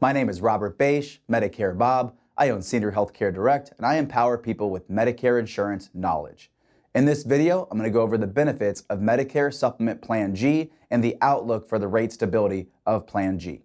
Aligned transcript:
My 0.00 0.12
name 0.12 0.28
is 0.28 0.40
Robert 0.40 0.78
Bache, 0.78 1.20
Medicare 1.28 1.76
Bob. 1.76 2.14
I 2.36 2.50
own 2.50 2.62
Senior 2.62 2.92
Healthcare 2.92 3.34
Direct, 3.34 3.72
and 3.76 3.84
I 3.84 3.96
empower 3.96 4.38
people 4.38 4.70
with 4.70 4.88
Medicare 4.88 5.40
insurance 5.40 5.90
knowledge. 5.92 6.52
In 6.94 7.04
this 7.04 7.24
video, 7.24 7.66
I'm 7.68 7.78
going 7.78 7.90
to 7.90 7.92
go 7.92 8.02
over 8.02 8.16
the 8.16 8.28
benefits 8.28 8.82
of 8.82 9.00
Medicare 9.00 9.52
Supplement 9.52 10.00
Plan 10.00 10.36
G 10.36 10.70
and 10.92 11.02
the 11.02 11.16
outlook 11.20 11.68
for 11.68 11.80
the 11.80 11.88
rate 11.88 12.12
stability 12.12 12.68
of 12.86 13.08
Plan 13.08 13.40
G. 13.40 13.62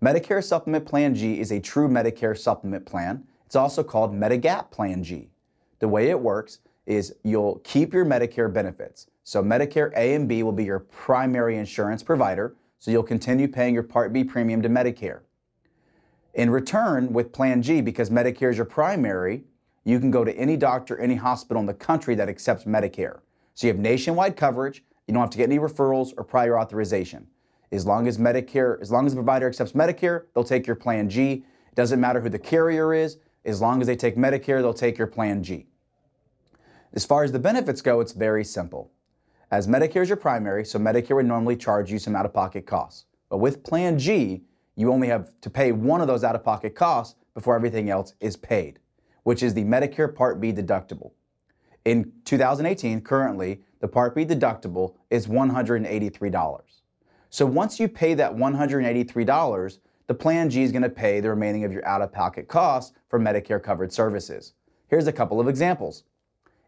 Medicare 0.00 0.42
Supplement 0.42 0.86
Plan 0.86 1.16
G 1.16 1.40
is 1.40 1.50
a 1.50 1.58
true 1.58 1.88
Medicare 1.88 2.38
supplement 2.38 2.86
plan. 2.86 3.24
It's 3.44 3.56
also 3.56 3.82
called 3.82 4.14
Medigap 4.14 4.70
Plan 4.70 5.02
G. 5.02 5.30
The 5.80 5.88
way 5.88 6.10
it 6.10 6.20
works 6.20 6.60
is 6.86 7.16
you'll 7.24 7.58
keep 7.64 7.92
your 7.92 8.06
Medicare 8.06 8.52
benefits. 8.52 9.08
So 9.24 9.42
Medicare 9.42 9.90
A 9.96 10.14
and 10.14 10.28
B 10.28 10.44
will 10.44 10.52
be 10.52 10.64
your 10.64 10.78
primary 10.78 11.58
insurance 11.58 12.04
provider, 12.04 12.54
so 12.78 12.92
you'll 12.92 13.02
continue 13.02 13.48
paying 13.48 13.74
your 13.74 13.82
Part 13.82 14.12
B 14.12 14.22
premium 14.22 14.62
to 14.62 14.68
Medicare. 14.68 15.22
In 16.34 16.50
return, 16.50 17.12
with 17.12 17.32
Plan 17.32 17.60
G, 17.62 17.80
because 17.80 18.10
Medicare 18.10 18.50
is 18.50 18.56
your 18.56 18.66
primary, 18.66 19.44
you 19.84 19.98
can 19.98 20.10
go 20.10 20.24
to 20.24 20.36
any 20.36 20.56
doctor, 20.56 20.96
any 20.98 21.16
hospital 21.16 21.60
in 21.60 21.66
the 21.66 21.74
country 21.74 22.14
that 22.14 22.28
accepts 22.28 22.64
Medicare. 22.64 23.20
So 23.54 23.66
you 23.66 23.72
have 23.72 23.80
nationwide 23.80 24.36
coverage. 24.36 24.84
You 25.06 25.14
don't 25.14 25.22
have 25.22 25.30
to 25.30 25.38
get 25.38 25.48
any 25.50 25.58
referrals 25.58 26.12
or 26.16 26.24
prior 26.24 26.58
authorization. 26.58 27.26
As 27.72 27.86
long 27.86 28.06
as 28.06 28.18
Medicare, 28.18 28.80
as 28.80 28.90
long 28.90 29.06
as 29.06 29.12
the 29.12 29.16
provider 29.16 29.48
accepts 29.48 29.72
Medicare, 29.72 30.24
they'll 30.34 30.44
take 30.44 30.66
your 30.66 30.76
Plan 30.76 31.08
G. 31.08 31.44
It 31.68 31.74
doesn't 31.74 32.00
matter 32.00 32.20
who 32.20 32.28
the 32.28 32.38
carrier 32.38 32.94
is. 32.94 33.18
As 33.44 33.60
long 33.60 33.80
as 33.80 33.86
they 33.86 33.96
take 33.96 34.16
Medicare, 34.16 34.60
they'll 34.60 34.74
take 34.74 34.98
your 34.98 35.06
Plan 35.06 35.42
G. 35.42 35.66
As 36.92 37.04
far 37.04 37.24
as 37.24 37.32
the 37.32 37.38
benefits 37.38 37.80
go, 37.80 38.00
it's 38.00 38.12
very 38.12 38.44
simple. 38.44 38.90
As 39.50 39.66
Medicare 39.66 40.02
is 40.02 40.08
your 40.08 40.16
primary, 40.16 40.64
so 40.64 40.78
Medicare 40.78 41.16
would 41.16 41.26
normally 41.26 41.56
charge 41.56 41.90
you 41.90 41.98
some 41.98 42.14
out 42.14 42.26
of 42.26 42.32
pocket 42.32 42.66
costs. 42.66 43.06
But 43.28 43.38
with 43.38 43.64
Plan 43.64 43.98
G, 43.98 44.42
you 44.76 44.92
only 44.92 45.08
have 45.08 45.30
to 45.40 45.50
pay 45.50 45.72
one 45.72 46.00
of 46.00 46.06
those 46.06 46.24
out 46.24 46.34
of 46.34 46.44
pocket 46.44 46.74
costs 46.74 47.16
before 47.34 47.54
everything 47.54 47.90
else 47.90 48.14
is 48.20 48.36
paid, 48.36 48.78
which 49.24 49.42
is 49.42 49.54
the 49.54 49.64
Medicare 49.64 50.14
Part 50.14 50.40
B 50.40 50.52
deductible. 50.52 51.12
In 51.84 52.12
2018, 52.24 53.00
currently, 53.00 53.62
the 53.80 53.88
Part 53.88 54.14
B 54.14 54.24
deductible 54.24 54.94
is 55.08 55.26
$183. 55.26 56.60
So 57.30 57.46
once 57.46 57.80
you 57.80 57.88
pay 57.88 58.14
that 58.14 58.34
$183, 58.34 59.78
the 60.06 60.14
Plan 60.14 60.50
G 60.50 60.62
is 60.62 60.72
going 60.72 60.82
to 60.82 60.90
pay 60.90 61.20
the 61.20 61.30
remaining 61.30 61.64
of 61.64 61.72
your 61.72 61.86
out 61.86 62.02
of 62.02 62.12
pocket 62.12 62.48
costs 62.48 62.92
for 63.08 63.18
Medicare 63.18 63.62
covered 63.62 63.92
services. 63.92 64.52
Here's 64.88 65.06
a 65.06 65.12
couple 65.12 65.40
of 65.40 65.48
examples. 65.48 66.04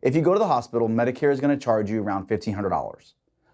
If 0.01 0.15
you 0.15 0.23
go 0.23 0.33
to 0.33 0.39
the 0.39 0.47
hospital, 0.47 0.89
Medicare 0.89 1.33
is 1.33 1.41
going 1.41 1.57
to 1.57 1.63
charge 1.63 1.91
you 1.91 2.03
around 2.03 2.29
$1,500. 2.29 3.13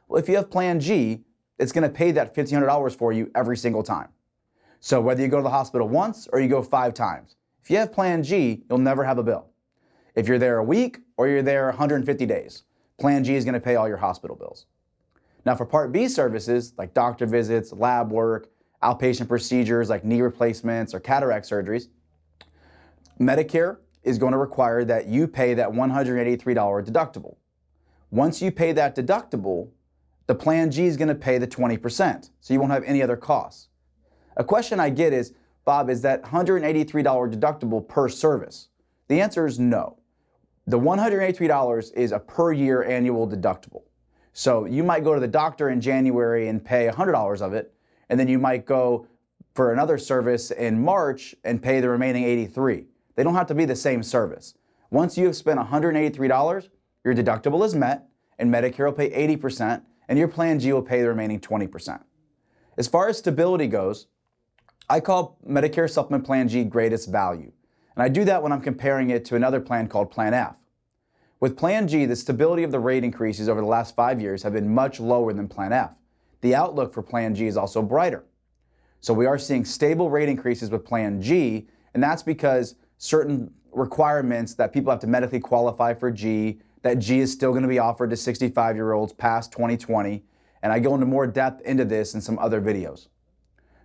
Well, 0.08 0.20
if 0.20 0.28
you 0.28 0.36
have 0.36 0.50
Plan 0.50 0.78
G, 0.78 1.24
it's 1.58 1.72
going 1.72 1.82
to 1.82 1.94
pay 1.94 2.10
that 2.12 2.34
$1,500 2.34 2.94
for 2.94 3.12
you 3.12 3.30
every 3.34 3.56
single 3.56 3.82
time. 3.82 4.08
So 4.80 5.00
whether 5.00 5.22
you 5.22 5.28
go 5.28 5.38
to 5.38 5.42
the 5.42 5.50
hospital 5.50 5.88
once 5.88 6.28
or 6.32 6.40
you 6.40 6.48
go 6.48 6.62
five 6.62 6.94
times, 6.94 7.36
if 7.62 7.70
you 7.70 7.76
have 7.78 7.92
Plan 7.92 8.22
G, 8.22 8.62
you'll 8.68 8.78
never 8.78 9.04
have 9.04 9.18
a 9.18 9.22
bill. 9.22 9.48
If 10.14 10.26
you're 10.26 10.38
there 10.38 10.58
a 10.58 10.64
week 10.64 10.98
or 11.16 11.28
you're 11.28 11.42
there 11.42 11.66
150 11.66 12.26
days, 12.26 12.62
Plan 12.98 13.24
G 13.24 13.34
is 13.34 13.44
going 13.44 13.54
to 13.54 13.60
pay 13.60 13.76
all 13.76 13.88
your 13.88 13.96
hospital 13.96 14.36
bills. 14.36 14.66
Now, 15.44 15.54
for 15.54 15.64
Part 15.64 15.92
B 15.92 16.08
services 16.08 16.74
like 16.76 16.94
doctor 16.94 17.26
visits, 17.26 17.72
lab 17.72 18.10
work, 18.10 18.50
outpatient 18.82 19.28
procedures 19.28 19.88
like 19.88 20.04
knee 20.04 20.20
replacements 20.20 20.94
or 20.94 21.00
cataract 21.00 21.48
surgeries, 21.48 21.88
Medicare 23.20 23.78
is 24.02 24.18
going 24.18 24.32
to 24.32 24.38
require 24.38 24.84
that 24.84 25.06
you 25.06 25.26
pay 25.26 25.54
that 25.54 25.68
$183 25.68 26.44
deductible. 26.84 27.36
Once 28.10 28.40
you 28.40 28.50
pay 28.50 28.72
that 28.72 28.96
deductible, 28.96 29.70
the 30.26 30.34
Plan 30.34 30.70
G 30.70 30.86
is 30.86 30.96
going 30.96 31.08
to 31.08 31.14
pay 31.14 31.38
the 31.38 31.46
20%, 31.46 32.30
so 32.40 32.54
you 32.54 32.60
won't 32.60 32.72
have 32.72 32.84
any 32.84 33.02
other 33.02 33.16
costs. 33.16 33.68
A 34.38 34.44
question 34.44 34.78
I 34.78 34.90
get 34.90 35.12
is, 35.12 35.34
Bob, 35.64 35.90
is 35.90 36.00
that 36.02 36.22
$183 36.22 36.92
deductible 37.02 37.86
per 37.86 38.08
service? 38.08 38.68
The 39.08 39.20
answer 39.20 39.46
is 39.46 39.58
no. 39.58 39.98
The 40.66 40.78
$183 40.78 41.94
is 41.94 42.12
a 42.12 42.20
per 42.20 42.52
year 42.52 42.84
annual 42.84 43.28
deductible. 43.28 43.82
So 44.32 44.64
you 44.64 44.84
might 44.84 45.02
go 45.02 45.14
to 45.14 45.20
the 45.20 45.26
doctor 45.26 45.70
in 45.70 45.80
January 45.80 46.48
and 46.48 46.64
pay 46.64 46.88
$100 46.88 47.40
of 47.40 47.52
it, 47.52 47.74
and 48.08 48.20
then 48.20 48.28
you 48.28 48.38
might 48.38 48.64
go 48.64 49.08
for 49.54 49.72
another 49.72 49.98
service 49.98 50.52
in 50.52 50.80
March 50.80 51.34
and 51.42 51.60
pay 51.60 51.80
the 51.80 51.88
remaining 51.88 52.22
83. 52.22 52.84
They 53.16 53.24
don't 53.24 53.34
have 53.34 53.48
to 53.48 53.54
be 53.54 53.64
the 53.64 53.74
same 53.74 54.04
service. 54.04 54.54
Once 54.90 55.18
you 55.18 55.26
have 55.26 55.36
spent 55.36 55.58
$183, 55.58 56.68
your 57.04 57.14
deductible 57.14 57.64
is 57.64 57.74
met, 57.74 58.06
and 58.38 58.54
Medicare 58.54 58.86
will 58.86 58.92
pay 58.92 59.10
80%, 59.36 59.82
and 60.08 60.18
your 60.18 60.28
Plan 60.28 60.60
G 60.60 60.72
will 60.72 60.82
pay 60.82 61.02
the 61.02 61.08
remaining 61.08 61.40
20%. 61.40 62.00
As 62.76 62.86
far 62.86 63.08
as 63.08 63.18
stability 63.18 63.66
goes, 63.66 64.06
I 64.90 65.00
call 65.00 65.38
Medicare 65.46 65.90
Supplement 65.90 66.24
Plan 66.24 66.48
G 66.48 66.64
greatest 66.64 67.10
value. 67.10 67.52
And 67.94 68.02
I 68.02 68.08
do 68.08 68.24
that 68.24 68.42
when 68.42 68.52
I'm 68.52 68.62
comparing 68.62 69.10
it 69.10 69.24
to 69.26 69.36
another 69.36 69.60
plan 69.60 69.86
called 69.86 70.10
Plan 70.10 70.32
F. 70.32 70.56
With 71.40 71.58
Plan 71.58 71.86
G, 71.86 72.06
the 72.06 72.16
stability 72.16 72.62
of 72.62 72.72
the 72.72 72.80
rate 72.80 73.04
increases 73.04 73.50
over 73.50 73.60
the 73.60 73.66
last 73.66 73.94
five 73.94 74.18
years 74.20 74.42
have 74.42 74.54
been 74.54 74.72
much 74.74 74.98
lower 74.98 75.34
than 75.34 75.46
Plan 75.46 75.74
F. 75.74 75.96
The 76.40 76.54
outlook 76.54 76.94
for 76.94 77.02
Plan 77.02 77.34
G 77.34 77.46
is 77.46 77.56
also 77.56 77.82
brighter. 77.82 78.24
So 79.00 79.12
we 79.12 79.26
are 79.26 79.38
seeing 79.38 79.64
stable 79.64 80.08
rate 80.08 80.28
increases 80.28 80.70
with 80.70 80.86
Plan 80.86 81.20
G, 81.20 81.68
and 81.92 82.02
that's 82.02 82.22
because 82.22 82.76
certain 82.96 83.52
requirements 83.72 84.54
that 84.54 84.72
people 84.72 84.90
have 84.90 85.00
to 85.00 85.06
medically 85.06 85.40
qualify 85.40 85.92
for 85.92 86.10
G, 86.10 86.60
that 86.82 86.98
G 86.98 87.20
is 87.20 87.30
still 87.30 87.50
going 87.50 87.62
to 87.62 87.68
be 87.68 87.78
offered 87.78 88.08
to 88.10 88.16
65 88.16 88.74
year 88.74 88.92
olds 88.92 89.12
past 89.12 89.52
2020. 89.52 90.24
And 90.62 90.72
I 90.72 90.78
go 90.78 90.94
into 90.94 91.06
more 91.06 91.26
depth 91.26 91.60
into 91.62 91.84
this 91.84 92.14
in 92.14 92.22
some 92.22 92.38
other 92.38 92.60
videos. 92.62 93.08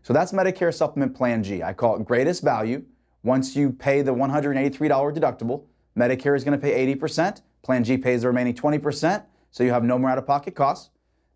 So 0.03 0.12
that's 0.12 0.34
Medicare 0.34 0.74
Supplement 0.74 1.16
Plan 1.16 1.41
G. 1.41 1.64
I 1.64 1.72
call 1.72 1.96
it 1.96 2.03
greatest 2.03 2.44
value. 2.44 2.84
Once 3.24 3.56
you 3.56 3.72
pay 3.72 4.02
the 4.02 4.14
$183 4.14 4.78
deductible, 5.16 5.64
Medicare 5.97 6.36
is 6.36 6.44
going 6.44 6.59
to 6.59 6.62
pay 6.62 6.94
80%. 6.94 7.41
Plan 7.62 7.86
G 7.86 7.97
pays 7.97 8.24
the 8.24 8.28
remaining 8.28 8.53
20%, 8.53 9.24
so 9.52 9.63
you 9.63 9.72
have 9.72 9.86
no 9.86 9.97
more 9.97 10.09
out 10.09 10.18
of 10.18 10.28
pocket 10.28 10.56
costs. 10.56 10.90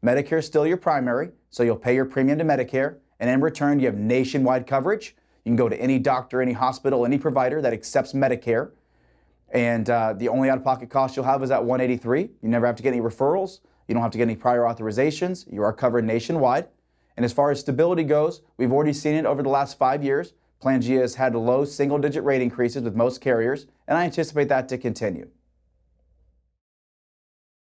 Medicare 0.04 0.40
is 0.40 0.46
still 0.46 0.68
your 0.68 0.76
primary, 0.76 1.30
so 1.50 1.64
you'll 1.64 1.78
pay 1.78 1.96
your 1.96 2.04
premium 2.04 2.38
to 2.40 2.44
Medicare. 2.44 2.98
And 3.22 3.30
in 3.30 3.40
return, 3.40 3.80
you 3.80 3.86
have 3.86 3.96
nationwide 3.96 4.68
coverage. 4.68 5.16
You 5.46 5.52
can 5.52 5.56
go 5.56 5.70
to 5.70 5.80
any 5.80 5.98
doctor, 5.98 6.42
any 6.42 6.52
hospital, 6.52 7.06
any 7.06 7.18
provider 7.18 7.62
that 7.62 7.72
accepts 7.72 8.12
Medicare. 8.12 8.72
And 9.52 9.90
uh, 9.90 10.12
the 10.12 10.28
only 10.28 10.50
out 10.50 10.58
of 10.58 10.66
pocket 10.66 10.90
cost 10.90 11.16
you'll 11.16 11.24
have 11.24 11.42
is 11.42 11.52
at 11.52 11.64
183. 11.64 12.22
You 12.22 12.30
never 12.50 12.66
have 12.66 12.76
to 12.76 12.84
get 12.84 12.92
any 12.92 13.02
referrals. 13.02 13.62
You 13.88 13.94
don't 13.94 14.04
have 14.04 14.12
to 14.12 14.18
get 14.18 14.26
any 14.26 14.36
prior 14.36 14.64
authorizations. 14.64 15.52
You 15.52 15.64
are 15.64 15.72
covered 15.72 16.04
nationwide. 16.04 16.68
And 17.18 17.26
as 17.26 17.34
far 17.34 17.52
as 17.52 17.60
stability 17.60 18.04
goes, 18.04 18.42
we've 18.58 18.72
already 18.72 18.94
seen 18.94 19.16
it 19.16 19.26
over 19.26 19.44
the 19.44 19.50
last 19.50 19.78
five 19.78 20.04
years. 20.04 20.34
Plan 20.62 20.82
G 20.82 20.94
has 20.94 21.16
had 21.16 21.36
low 21.36 21.66
single 21.66 21.98
digit 21.98 22.24
rate 22.24 22.42
increases 22.42 22.84
with 22.84 22.96
most 22.96 23.20
carriers, 23.20 23.66
and 23.88 23.98
I 23.98 24.06
anticipate 24.06 24.50
that 24.50 24.70
to 24.70 24.78
continue. 24.78 25.28